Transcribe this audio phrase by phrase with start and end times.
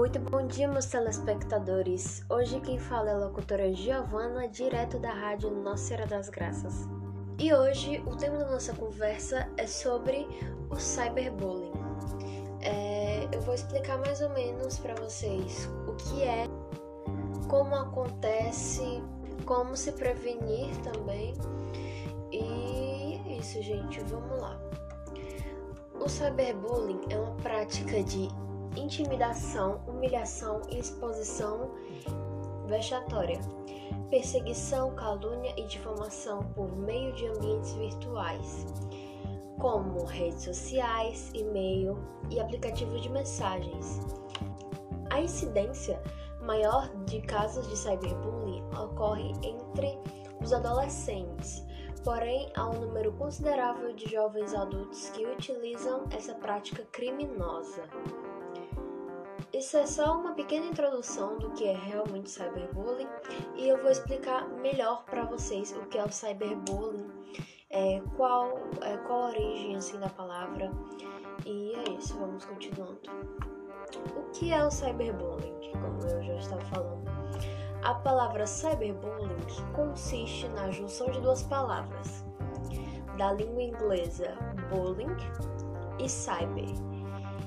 [0.00, 2.24] Muito bom dia, meus telespectadores.
[2.30, 6.88] Hoje quem fala é a locutora Giovana, direto da rádio Nossa Senhora das Graças.
[7.38, 10.26] E hoje o tema da nossa conversa é sobre
[10.70, 11.72] o cyberbullying.
[12.62, 16.46] É, eu vou explicar mais ou menos para vocês o que é,
[17.46, 19.02] como acontece,
[19.44, 21.34] como se prevenir também.
[22.32, 24.00] E é isso, gente.
[24.04, 24.58] Vamos lá.
[26.00, 28.30] O cyberbullying é uma prática de
[28.76, 31.70] intimidação, humilhação e exposição
[32.66, 33.40] vexatória,
[34.10, 38.66] perseguição, calúnia e difamação por meio de ambientes virtuais,
[39.58, 41.98] como redes sociais, e-mail
[42.30, 44.00] e aplicativos de mensagens.
[45.10, 46.00] A incidência
[46.42, 49.98] maior de casos de cyberbullying ocorre entre
[50.42, 51.64] os adolescentes,
[52.02, 57.82] porém há um número considerável de jovens adultos que utilizam essa prática criminosa.
[59.52, 63.08] Isso é só uma pequena introdução do que é realmente cyberbullying
[63.56, 67.10] e eu vou explicar melhor para vocês o que é o cyberbullying,
[67.68, 70.70] é, qual, é, qual a origem assim, da palavra
[71.44, 73.00] e é isso, vamos continuando.
[74.16, 77.10] O que é o cyberbullying, como eu já estava falando?
[77.82, 79.36] A palavra cyberbullying
[79.74, 82.24] consiste na junção de duas palavras,
[83.18, 84.36] da língua inglesa
[84.70, 85.16] bullying
[85.98, 86.68] e cyber.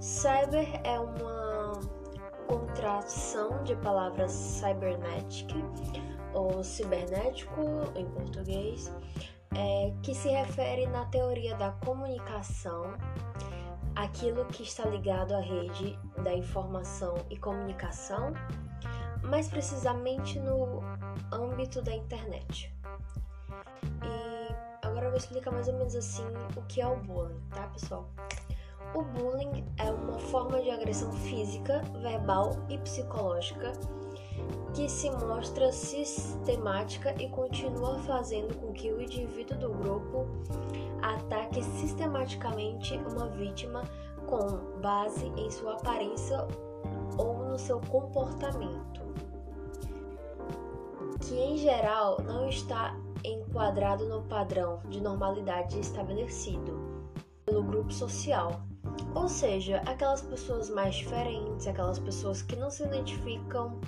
[0.00, 1.43] Cyber é uma
[2.46, 5.54] contração de palavras cybernetic
[6.32, 7.62] ou cibernético
[7.94, 8.92] em português,
[9.54, 12.94] é, que se refere na teoria da comunicação
[13.94, 18.32] aquilo que está ligado à rede da informação e comunicação,
[19.22, 20.80] mais precisamente no
[21.32, 22.74] âmbito da internet.
[24.02, 27.68] E agora eu vou explicar mais ou menos assim o que é o bullying, tá,
[27.68, 28.08] pessoal?
[28.92, 33.72] O bullying é uma forma de agressão física, verbal e psicológica
[34.74, 40.26] que se mostra sistemática e continua fazendo com que o indivíduo do grupo
[41.00, 43.82] ataque sistematicamente uma vítima
[44.26, 46.46] com base em sua aparência
[47.16, 49.00] ou no seu comportamento,
[51.20, 57.04] que em geral não está enquadrado no padrão de normalidade estabelecido
[57.46, 58.62] pelo grupo social.
[59.14, 63.78] Ou seja, aquelas pessoas mais diferentes, aquelas pessoas que não se identificam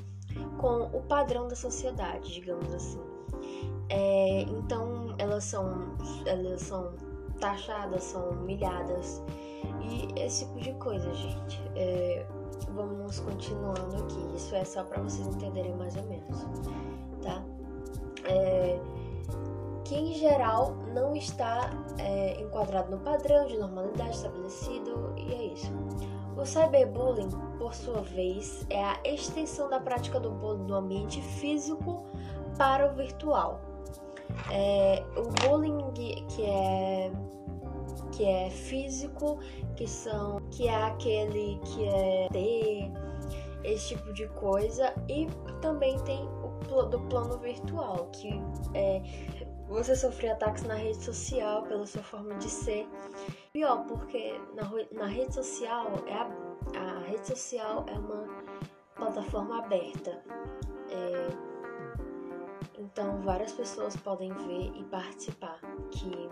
[0.58, 3.00] com o padrão da sociedade, digamos assim.
[3.88, 5.96] É, então elas são,
[6.26, 6.94] elas são
[7.40, 9.22] taxadas, são humilhadas
[9.82, 11.60] e esse tipo de coisa, gente.
[11.74, 12.26] É,
[12.70, 14.36] vamos continuando aqui.
[14.36, 16.46] Isso é só para vocês entenderem mais ou menos,
[17.22, 17.42] tá?
[18.24, 18.80] É,
[19.84, 25.70] que em geral não está é, enquadrado no padrão de normalidade estabelecido, e é isso.
[26.36, 32.02] O cyberbullying, por sua vez, é a extensão da prática do bullying ambiente físico
[32.56, 33.60] para o virtual.
[34.50, 37.12] É, o bullying que é
[38.12, 39.38] que é físico,
[39.76, 42.92] que são que é aquele que é ter
[43.64, 45.26] esse tipo de coisa e
[45.60, 46.26] também tem
[46.70, 48.40] o do plano virtual que
[48.74, 49.02] é
[49.68, 52.88] você sofrer ataques na rede social pela sua forma de ser.
[53.52, 56.30] Pior, porque na, na rede social é a,
[56.78, 58.26] a rede social é uma
[58.94, 60.22] plataforma aberta.
[60.90, 61.56] É,
[62.78, 65.60] então várias pessoas podem ver e participar,
[65.90, 66.30] que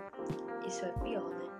[0.67, 1.51] isso é pior, né?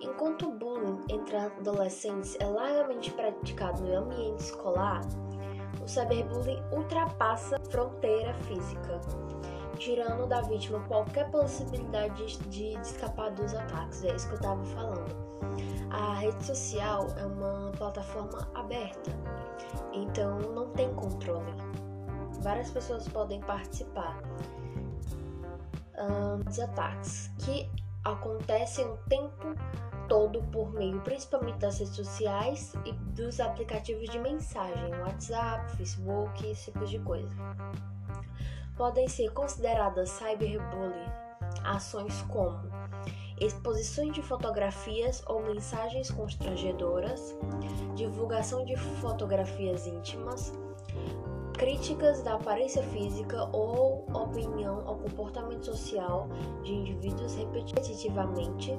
[0.00, 5.00] Enquanto o bullying entre adolescentes é largamente praticado no ambiente escolar,
[5.82, 9.00] o cyberbullying ultrapassa fronteira física
[9.78, 14.04] tirando da vítima qualquer possibilidade de, de escapar dos ataques.
[14.04, 15.28] É isso que eu estava falando.
[15.90, 19.10] A rede social é uma plataforma aberta,
[19.92, 21.52] então não tem controle.
[22.40, 24.20] Várias pessoas podem participar
[25.98, 27.70] um, dos ataques que
[28.04, 29.54] acontecem o tempo
[30.08, 36.70] todo por meio principalmente das redes sociais e dos aplicativos de mensagem, WhatsApp, Facebook, esse
[36.70, 37.34] tipo de coisa
[38.78, 41.28] podem ser consideradas cyberbullying
[41.64, 42.58] ações como
[43.40, 47.36] exposições de fotografias ou mensagens constrangedoras,
[47.94, 50.52] divulgação de fotografias íntimas,
[51.54, 56.28] críticas da aparência física ou opinião ou comportamento social
[56.62, 58.72] de indivíduos repetitivamente.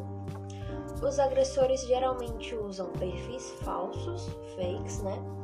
[1.01, 5.38] Os agressores geralmente usam perfis falsos, fakes, né?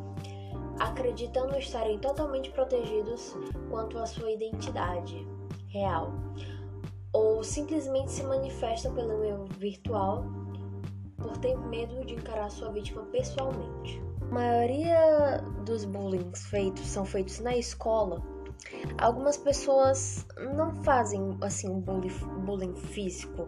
[0.79, 3.35] Acreditando estarem totalmente protegidos
[3.69, 5.27] quanto à sua identidade
[5.69, 6.13] real,
[7.13, 10.25] ou simplesmente se manifestam pelo meio virtual
[11.17, 14.01] por ter medo de encarar sua vítima pessoalmente.
[14.21, 18.21] A maioria dos bullying feitos são feitos na escola.
[18.97, 20.25] Algumas pessoas
[20.55, 22.11] não fazem assim bullying,
[22.45, 23.47] bullying físico,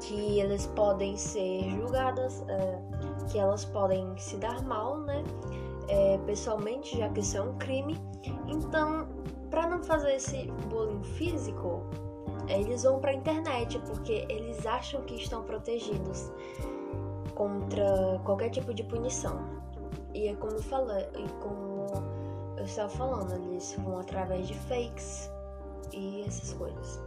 [0.00, 2.78] que eles podem ser julgadas, é,
[3.30, 5.22] que elas podem se dar mal, né?
[5.88, 7.98] É, pessoalmente, já que isso é um crime.
[8.46, 9.08] Então,
[9.50, 11.82] para não fazer esse bullying físico,
[12.48, 16.30] eles vão para a internet porque eles acham que estão protegidos
[17.34, 19.60] contra qualquer tipo de punição.
[20.14, 21.86] E é como eu falei, e como
[22.56, 25.30] eu estava falando, eles vão através de fakes
[25.92, 27.00] e essas coisas.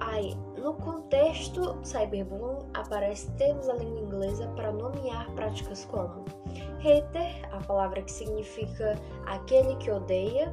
[0.00, 6.24] Aí, no contexto cyberbullying, aparece termos da língua inglesa para nomear práticas como
[6.78, 8.94] hater, a palavra que significa
[9.26, 10.52] aquele que odeia,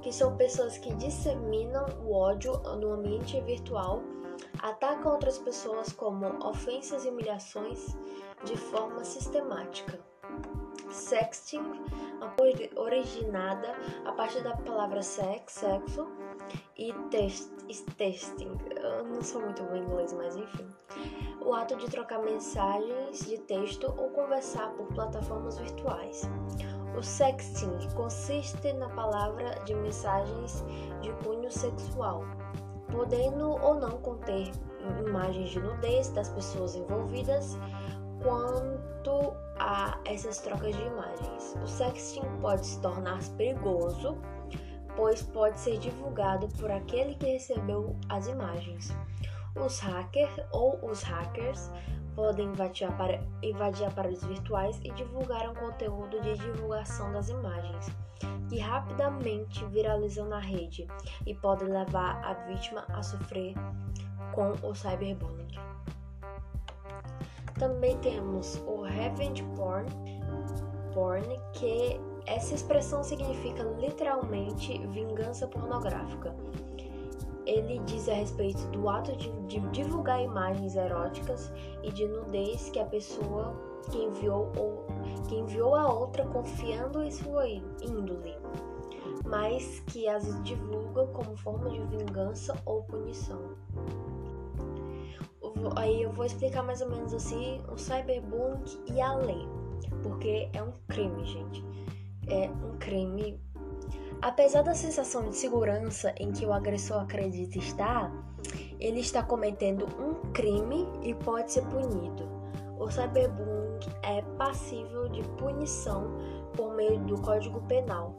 [0.00, 4.02] que são pessoas que disseminam o ódio no ambiente virtual,
[4.60, 7.96] atacam outras pessoas como ofensas e humilhações
[8.44, 9.98] de forma sistemática.
[10.90, 11.64] Sexting,
[12.76, 13.74] originada
[14.04, 16.06] a partir da palavra sex, sexo,
[16.76, 17.50] e test,
[17.96, 18.58] testing.
[18.76, 20.66] Eu não sou muito bom em inglês, mas enfim.
[21.40, 26.22] O ato de trocar mensagens de texto ou conversar por plataformas virtuais.
[26.96, 30.62] O sexting consiste na palavra de mensagens
[31.00, 32.22] de cunho sexual,
[32.90, 34.50] podendo ou não conter
[35.06, 37.56] imagens de nudez das pessoas envolvidas
[38.22, 39.34] quanto
[39.72, 41.56] a essas trocas de imagens.
[41.62, 44.18] O sexting pode se tornar perigoso,
[44.94, 48.94] pois pode ser divulgado por aquele que recebeu as imagens.
[49.56, 51.70] Os hackers ou os hackers
[52.14, 52.88] podem invadir,
[53.42, 57.86] invadir aparelhos virtuais e divulgar um conteúdo de divulgação das imagens,
[58.50, 60.86] que rapidamente viralizam na rede
[61.26, 63.54] e podem levar a vítima a sofrer
[64.34, 65.71] com o cyberbullying.
[67.58, 69.88] Também temos o revenge porn,
[70.92, 76.34] porn que essa expressão significa literalmente vingança pornográfica
[77.46, 81.52] ele diz a respeito do ato de, de, divulgar imagens eróticas
[81.82, 83.54] e de nudez que a pessoa
[83.90, 84.86] que enviou ou
[85.28, 88.36] que enviou a outra confiando em sua índole,
[89.24, 93.40] mas que as divulga como forma de vingança ou punição.
[95.76, 98.64] Aí eu vou explicar mais ou menos assim o cyberbullying
[98.94, 99.46] e a lei,
[100.02, 101.64] porque é um crime, gente.
[102.28, 103.40] É um crime
[104.22, 108.12] Apesar da sensação de segurança em que o agressor acredita estar,
[108.78, 112.30] ele está cometendo um crime e pode ser punido.
[112.78, 116.18] O cyberbullying é passível de punição
[116.56, 118.14] por meio do Código Penal,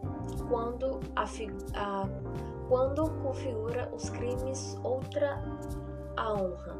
[0.49, 2.09] quando, a, a,
[2.67, 5.41] quando configura os crimes outra
[6.17, 6.75] a honra,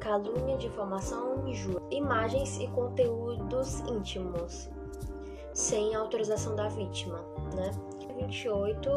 [0.00, 4.70] calúnia, difamação injúria, imagens e conteúdos íntimos,
[5.52, 7.18] sem autorização da vítima,
[7.54, 7.70] né?
[8.16, 8.90] 28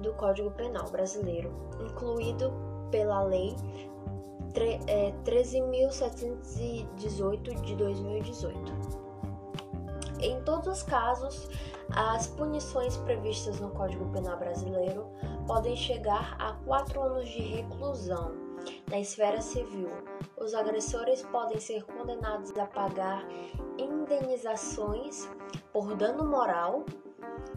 [0.00, 2.52] do Código Penal Brasileiro, incluído
[2.90, 3.54] pela Lei
[4.52, 9.02] 13.718 é, de 2018.
[10.20, 11.48] Em todos os casos,
[11.90, 15.08] as punições previstas no Código Penal Brasileiro
[15.46, 18.51] podem chegar a quatro anos de reclusão.
[18.88, 19.88] Na esfera civil,
[20.36, 23.26] os agressores podem ser condenados a pagar
[23.78, 25.28] indenizações
[25.72, 26.84] por dano moral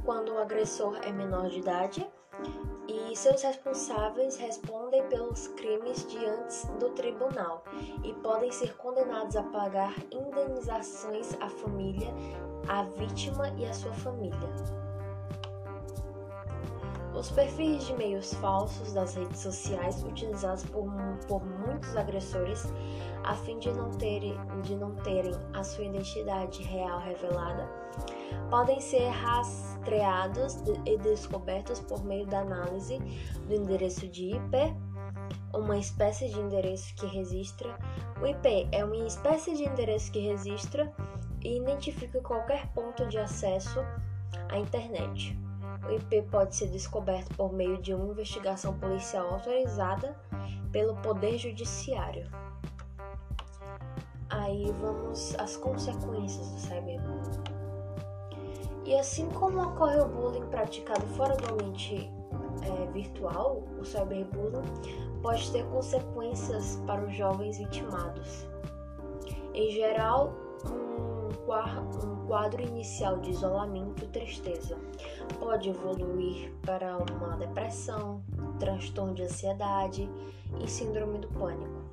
[0.03, 2.07] quando o agressor é menor de idade
[2.88, 7.63] e seus responsáveis respondem pelos crimes diante do tribunal
[8.03, 12.13] e podem ser condenados a pagar indenizações à família,
[12.67, 14.50] à vítima e à sua família.
[17.15, 20.86] Os perfis de meios falsos das redes sociais utilizados por,
[21.27, 22.74] por muitos agressores
[23.24, 27.86] a fim de não, de não terem a sua identidade real revelada
[28.50, 33.00] podem ser rastreados e descobertos por meio da análise
[33.48, 34.57] do endereço de IP,
[35.53, 37.77] uma espécie de endereço que registra.
[38.22, 40.91] O IP é uma espécie de endereço que registra
[41.43, 43.79] e identifica qualquer ponto de acesso
[44.50, 45.38] à internet.
[45.88, 50.15] O IP pode ser descoberto por meio de uma investigação policial autorizada
[50.72, 52.30] pelo Poder Judiciário.
[54.30, 57.44] Aí vamos às consequências do cyberbullying.
[58.86, 62.12] E assim como ocorre o bullying praticado fora do ambiente
[62.63, 64.63] é, virtual, o cyberbullying
[65.22, 68.48] pode ter consequências para os jovens vitimados.
[69.54, 70.34] Em geral,
[70.65, 71.04] um
[71.45, 74.77] quadro inicial de isolamento e tristeza
[75.39, 78.23] pode evoluir para uma depressão,
[78.59, 80.09] transtorno de ansiedade
[80.59, 81.83] e síndrome do pânico.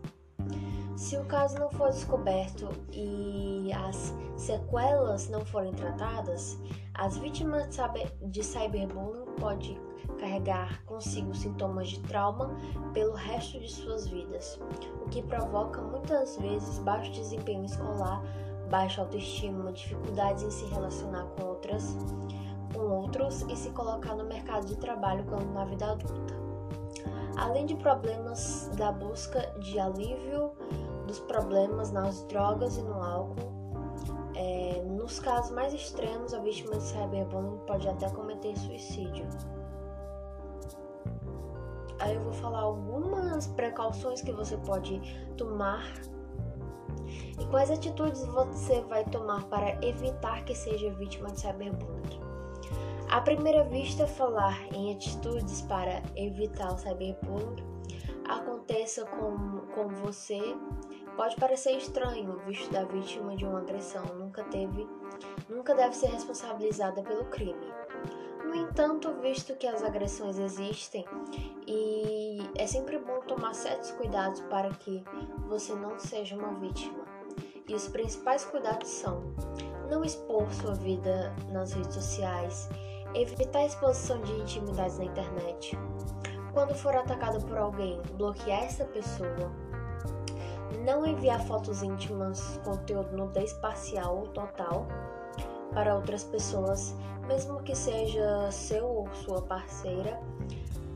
[0.96, 6.58] Se o caso não for descoberto e as sequelas não forem tratadas,
[6.94, 7.68] as vítimas
[8.22, 9.80] de cyberbullying podem
[10.18, 12.54] carregar consigo sintomas de trauma
[12.92, 14.60] pelo resto de suas vidas,
[15.04, 18.22] o que provoca muitas vezes baixo desempenho escolar,
[18.72, 21.94] baixa autoestima, dificuldades em se relacionar com outras
[22.72, 26.32] com outros e se colocar no mercado de trabalho quando na vida adulta.
[27.36, 30.52] Além de problemas da busca de alívio
[31.06, 33.52] dos problemas nas drogas e no álcool,
[34.34, 39.28] é, nos casos mais extremos, a vítima de cyberbullying pode até cometer suicídio.
[41.98, 44.98] Aí eu vou falar algumas precauções que você pode
[45.36, 45.84] tomar
[47.38, 52.20] e quais atitudes você vai tomar para evitar que seja vítima de cyberbullying.
[53.08, 57.72] À primeira vista, falar em atitudes para evitar o cyberbullying
[58.28, 60.56] aconteça com, com você
[61.16, 64.88] Pode parecer estranho, visto da vítima de uma agressão nunca teve,
[65.48, 67.66] nunca deve ser responsabilizada pelo crime.
[68.44, 71.04] No entanto, visto que as agressões existem
[71.66, 72.21] e
[72.56, 75.04] é sempre bom tomar certos cuidados para que
[75.48, 77.04] você não seja uma vítima.
[77.68, 79.22] E os principais cuidados são:
[79.90, 82.68] não expor sua vida nas redes sociais,
[83.14, 85.78] evitar a exposição de intimidades na internet.
[86.52, 89.50] Quando for atacado por alguém, bloquear essa pessoa
[90.84, 94.86] não enviar fotos íntimas, conteúdo nudez parcial ou total
[95.72, 96.94] para outras pessoas,
[97.26, 100.20] mesmo que seja seu ou sua parceira,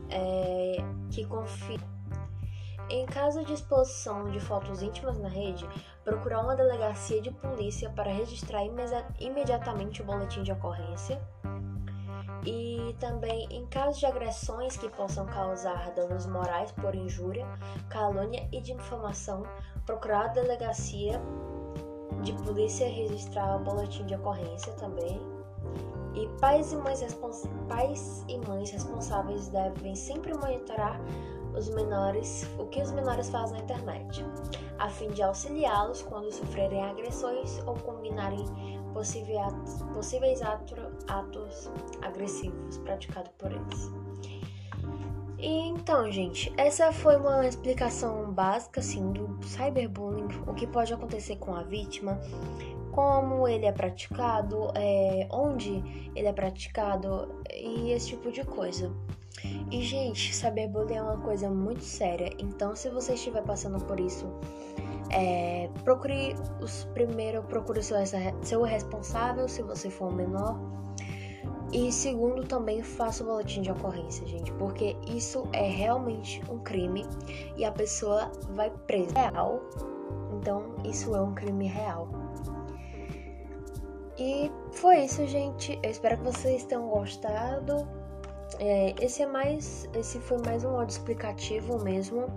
[0.09, 0.77] é,
[1.11, 1.79] que confie.
[2.89, 5.67] Em caso de exposição de fotos íntimas na rede,
[6.05, 8.63] procurar uma delegacia de polícia para registrar
[9.19, 11.21] imediatamente o boletim de ocorrência
[12.45, 17.45] e também em casos de agressões que possam causar danos morais por injúria,
[17.89, 19.43] calúnia e difamação,
[19.85, 21.21] procurar a delegacia
[22.21, 25.36] de polícia registrar o boletim de ocorrência também.
[26.13, 27.01] E pais e mães,
[27.67, 30.99] pais e mães responsáveis devem sempre monitorar
[31.55, 34.25] os menores, o que os menores fazem na internet,
[34.79, 38.45] a fim de auxiliá-los quando sofrerem agressões ou combinarem
[38.93, 39.53] possíveis,
[39.93, 41.71] possíveis atos
[42.01, 44.06] agressivos praticados por eles.
[45.37, 51.35] E então, gente, essa foi uma explicação básica assim do cyberbullying, o que pode acontecer
[51.35, 52.19] com a vítima,
[52.91, 55.83] como ele é praticado, é, onde
[56.15, 58.91] ele é praticado e esse tipo de coisa.
[59.69, 64.25] E gente, cyberbullying é uma coisa muito séria, então se você estiver passando por isso,
[65.11, 67.97] é, procure os primeiro, procure seu,
[68.41, 70.59] seu responsável se você for menor.
[71.71, 77.05] E segundo, também faça o boletim de ocorrência, gente, porque isso é realmente um crime
[77.57, 79.13] e a pessoa vai presa.
[79.13, 79.61] Real.
[80.39, 82.07] Então, isso é um crime real.
[84.17, 85.77] E foi isso, gente.
[85.83, 87.87] Eu espero que vocês tenham gostado.
[88.59, 92.27] É, esse é mais, esse foi mais um áudio explicativo mesmo.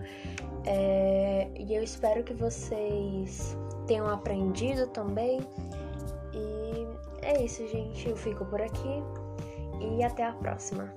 [0.67, 3.57] É, e eu espero que vocês
[3.87, 5.41] tenham aprendido também.
[6.35, 6.87] E
[7.23, 8.09] é isso, gente.
[8.09, 9.03] Eu fico por aqui
[9.81, 10.95] e até a próxima.